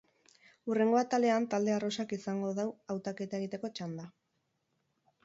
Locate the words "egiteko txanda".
3.43-4.09